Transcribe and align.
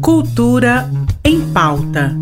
Cultura 0.00 0.90
em 1.24 1.40
pauta. 1.52 2.16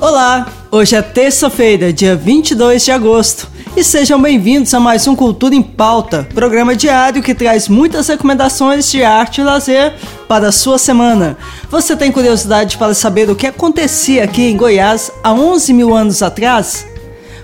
Olá, 0.00 0.46
hoje 0.70 0.96
é 0.96 1.02
terça-feira, 1.02 1.92
dia 1.92 2.14
22 2.14 2.84
de 2.84 2.92
agosto, 2.92 3.48
e 3.76 3.84
sejam 3.84 4.20
bem-vindos 4.20 4.72
a 4.74 4.80
mais 4.80 5.06
um 5.06 5.14
Cultura 5.14 5.54
em 5.54 5.62
Pauta, 5.62 6.26
programa 6.34 6.74
diário 6.74 7.22
que 7.22 7.34
traz 7.34 7.68
muitas 7.68 8.08
recomendações 8.08 8.90
de 8.90 9.02
arte 9.02 9.40
e 9.40 9.44
lazer 9.44 9.94
para 10.26 10.48
a 10.48 10.52
sua 10.52 10.78
semana. 10.78 11.36
Você 11.70 11.96
tem 11.96 12.10
curiosidade 12.10 12.78
para 12.78 12.94
saber 12.94 13.28
o 13.30 13.36
que 13.36 13.46
acontecia 13.46 14.24
aqui 14.24 14.42
em 14.42 14.56
Goiás 14.56 15.10
há 15.22 15.32
11 15.32 15.72
mil 15.72 15.94
anos 15.94 16.22
atrás? 16.22 16.86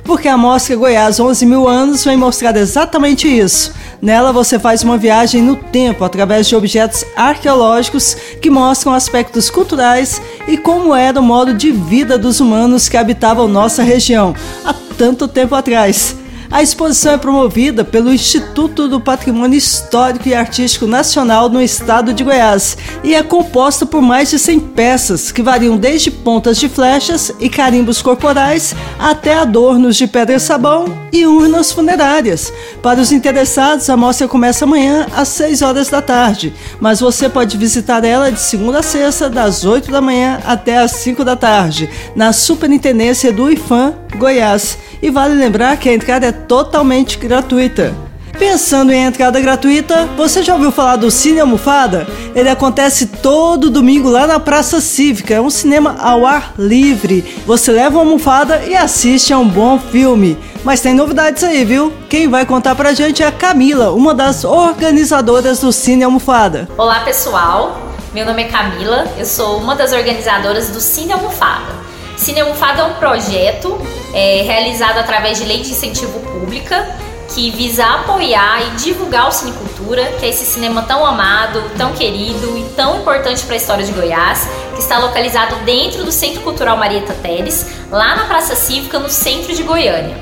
Porque 0.05 0.29
a 0.29 0.37
Mostra 0.37 0.77
Goiás 0.77 1.19
11 1.19 1.47
mil 1.47 1.67
anos 1.67 2.05
vem 2.05 2.17
mostrar 2.17 2.55
exatamente 2.57 3.27
isso. 3.27 3.73
Nela 4.03 4.33
você 4.33 4.59
faz 4.59 4.83
uma 4.83 4.99
viagem 4.99 5.41
no 5.41 5.57
tempo 5.57 6.05
através 6.05 6.47
de 6.47 6.55
objetos 6.55 7.05
arqueológicos 7.17 8.15
que 8.41 8.51
mostram 8.51 8.93
aspectos 8.93 9.49
culturais 9.49 10.21
e 10.47 10.59
como 10.59 10.95
era 10.95 11.19
o 11.19 11.23
modo 11.23 11.55
de 11.55 11.73
vida 11.73 12.19
dos 12.19 12.39
humanos 12.39 12.87
que 12.87 12.99
habitavam 12.99 13.49
nossa 13.49 13.83
região 13.83 14.35
há 14.63 14.75
tanto 14.99 15.27
tempo 15.27 15.55
atrás. 15.55 16.15
A 16.55 16.63
exposição 16.63 17.15
é 17.15 17.19
promovida 17.19 17.85
pelo 17.85 18.15
Instituto 18.15 18.87
do 18.87 19.01
Patrimônio 19.01 19.59
Histórico 19.59 20.29
e 20.29 20.35
Artístico 20.37 20.87
Nacional 20.87 21.49
no 21.49 21.61
estado 21.61 22.15
de 22.15 22.23
Goiás 22.23 22.79
e 23.03 23.13
é 23.13 23.25
composta 23.25 23.85
por 23.85 24.01
mais 24.01 24.31
de 24.31 24.39
100 24.39 24.61
peças 24.61 25.33
que 25.33 25.43
variam 25.43 25.77
desde 25.77 26.13
pontas 26.13 26.57
de 26.57 26.69
flechas 26.69 27.33
e 27.41 27.49
carimbos 27.49 28.01
corporais 28.01 28.73
até 29.01 29.35
adornos 29.35 29.97
de 29.97 30.07
pedra 30.07 30.37
e 30.37 30.39
sabão 30.39 30.97
e 31.13 31.27
urnas 31.27 31.73
funerárias. 31.73 32.53
Para 32.81 33.01
os 33.01 33.11
interessados, 33.11 33.91
a 33.91 33.97
mostra 33.97 34.29
começa 34.29 34.65
amanhã 34.65 35.09
às 35.13 35.27
6 35.31 35.61
horas 35.61 35.89
da 35.89 36.01
tarde, 36.01 36.55
mas 36.79 37.01
você 37.01 37.29
pode 37.29 37.59
visitar 37.59 38.05
ela 38.05 38.31
de 38.31 38.39
segunda 38.39 38.79
a 38.79 38.83
sexta, 38.83 39.29
das 39.29 39.65
8 39.65 39.91
da 39.91 40.01
manhã 40.01 40.39
até 40.47 40.79
às 40.79 40.93
5 40.93 41.25
da 41.25 41.35
tarde, 41.35 41.91
na 42.15 42.33
Superintendência 42.33 43.33
do 43.33 43.51
IFAM, 43.51 43.95
Goiás. 44.17 44.84
E 45.05 45.11
vale 45.11 45.35
lembrar 45.35 45.77
que 45.77 45.87
a 45.87 45.93
entrada 45.93 46.29
é 46.29 46.33
totalmente 46.33 47.19
gratuita. 47.19 47.95
Pensando 48.39 48.91
em 48.91 49.05
entrada 49.05 49.39
gratuita, 49.39 50.09
você 50.17 50.43
já 50.43 50.55
ouviu 50.55 50.73
falar 50.73 50.97
do 50.97 51.11
Cine 51.11 51.41
Almofada? 51.41 52.07
Ele 52.35 52.49
acontece 52.49 53.09
todo 53.09 53.69
domingo 53.69 54.09
lá 54.09 54.27
na 54.27 54.41
Praça 54.41 54.81
Cívica, 54.81 55.35
é 55.35 55.41
um 55.43 55.51
cinema 55.51 55.95
ao 56.01 56.25
ar 56.25 56.55
livre. 56.59 57.23
Você 57.45 57.71
leva 57.71 57.99
uma 57.99 58.01
almofada 58.01 58.63
e 58.67 58.75
assiste 58.75 59.31
a 59.31 59.39
um 59.39 59.47
bom 59.47 59.79
filme. 59.79 60.39
Mas 60.65 60.81
tem 60.81 60.95
novidades 60.95 61.45
aí, 61.45 61.67
viu? 61.67 61.93
Quem 62.09 62.27
vai 62.27 62.47
contar 62.47 62.75
pra 62.75 62.95
gente 62.95 63.23
é 63.23 63.27
a 63.27 63.31
Camila, 63.31 63.93
uma 63.93 64.15
das 64.15 64.43
organizadoras 64.43 65.61
do 65.61 65.71
Cine 65.71 66.05
Almofada. 66.05 66.67
Olá 66.79 67.01
pessoal, 67.01 67.79
meu 68.15 68.25
nome 68.25 68.45
é 68.45 68.49
Camila, 68.49 69.07
eu 69.19 69.27
sou 69.27 69.59
uma 69.59 69.77
das 69.77 69.93
organizadoras 69.93 70.71
do 70.71 70.81
Cine 70.81 71.13
Almofada. 71.13 71.75
Cine 72.17 72.41
Almofada 72.41 72.81
é 72.81 72.85
um 72.85 72.95
projeto 72.95 73.79
é, 74.15 74.43
realizado 74.43 74.99
através 74.99 75.39
de 75.39 75.45
lei 75.45 75.61
de 75.61 75.71
incentivo 75.71 76.21
pública 76.21 76.97
que 77.35 77.51
visa 77.51 77.85
apoiar 77.85 78.63
e 78.63 78.71
divulgar 78.77 79.29
o 79.29 79.33
cinecultura, 79.33 80.05
que 80.19 80.25
é 80.25 80.29
esse 80.29 80.45
cinema 80.45 80.83
tão 80.83 81.05
amado, 81.05 81.63
tão 81.77 81.93
querido 81.93 82.57
e 82.57 82.65
tão 82.77 83.01
importante 83.01 83.45
para 83.45 83.55
a 83.55 83.57
história 83.57 83.85
de 83.85 83.93
Goiás, 83.93 84.49
que 84.75 84.81
está 84.81 84.99
localizado 84.99 85.57
dentro 85.65 86.05
do 86.05 86.13
Centro 86.13 86.43
Cultural 86.43 86.77
Marieta 86.77 87.15
Teles, 87.15 87.67
lá 87.91 88.15
na 88.15 88.25
Praça 88.27 88.55
Cívica, 88.55 88.99
no 88.99 89.09
centro 89.09 89.55
de 89.55 89.63
Goiânia. 89.63 90.17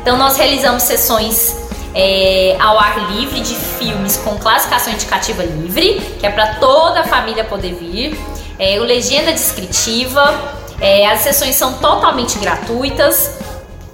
Então 0.00 0.16
nós 0.16 0.36
realizamos 0.36 0.82
sessões 0.82 1.56
é, 1.94 2.56
ao 2.60 2.78
ar 2.78 3.12
livre 3.12 3.40
de 3.40 3.54
filmes 3.54 4.16
com 4.18 4.36
classificação 4.36 4.92
indicativa 4.92 5.42
livre, 5.42 6.00
que 6.18 6.26
é 6.26 6.30
para 6.30 6.54
toda 6.56 7.00
a 7.00 7.04
família 7.04 7.44
poder 7.44 7.74
vir, 7.74 8.18
é, 8.58 8.80
o 8.80 8.82
legenda 8.82 9.32
descritiva, 9.32 10.34
é, 10.80 11.06
as 11.06 11.20
sessões 11.20 11.56
são 11.56 11.74
totalmente 11.74 12.38
gratuitas, 12.38 13.38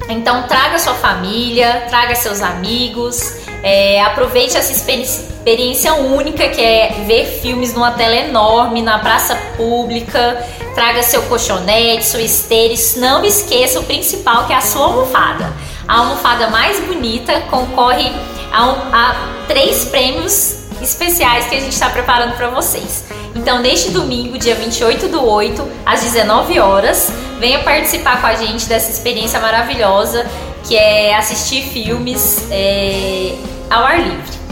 então 0.08 0.42
traga 0.44 0.78
sua 0.78 0.94
família, 0.94 1.86
traga 1.88 2.14
seus 2.14 2.42
amigos, 2.42 3.36
é, 3.62 4.02
aproveite 4.02 4.56
essa 4.56 4.72
experiência 4.72 5.94
única 5.94 6.48
que 6.48 6.60
é 6.60 7.04
ver 7.06 7.26
filmes 7.40 7.72
numa 7.72 7.92
tela 7.92 8.16
enorme, 8.16 8.82
na 8.82 8.98
praça 8.98 9.36
pública, 9.56 10.44
traga 10.74 11.02
seu 11.02 11.22
colchonete, 11.22 12.04
sua 12.04 12.22
esteira, 12.22 12.74
não 12.96 13.24
esqueça 13.24 13.78
o 13.78 13.84
principal 13.84 14.46
que 14.46 14.52
é 14.52 14.56
a 14.56 14.60
sua 14.60 14.86
almofada. 14.86 15.52
A 15.86 15.98
almofada 15.98 16.48
mais 16.48 16.80
bonita 16.80 17.40
concorre 17.42 18.10
a, 18.52 18.66
um, 18.66 18.94
a 18.94 19.14
três 19.46 19.84
prêmios 19.84 20.56
especiais 20.80 21.46
que 21.46 21.56
a 21.56 21.60
gente 21.60 21.72
está 21.72 21.90
preparando 21.90 22.36
para 22.36 22.48
vocês. 22.50 23.04
Então, 23.34 23.60
neste 23.60 23.90
domingo, 23.90 24.38
dia 24.38 24.54
28 24.54 25.08
do 25.08 25.24
8, 25.24 25.66
às 25.86 26.02
19 26.02 26.58
horas, 26.60 27.12
venha 27.38 27.60
participar 27.60 28.20
com 28.20 28.26
a 28.26 28.34
gente 28.34 28.66
dessa 28.66 28.90
experiência 28.90 29.40
maravilhosa 29.40 30.26
que 30.64 30.76
é 30.76 31.16
assistir 31.16 31.62
filmes 31.64 32.46
é, 32.50 33.34
ao 33.70 33.84
ar 33.84 34.00
livre. 34.00 34.42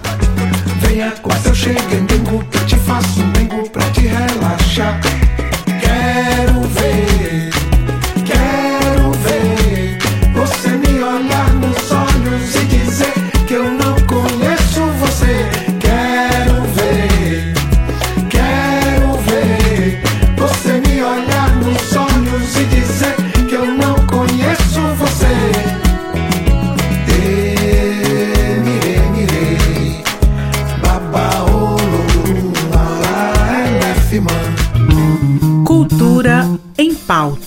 Venha 0.79 1.11
quase 1.21 1.49
eu 1.49 1.55
chego, 1.55 1.79
eu 2.53 2.65
te 2.65 2.75
faço 2.77 3.19
um 3.19 3.63
pra 3.69 3.89
te 3.91 4.01
relaxar. 4.01 5.16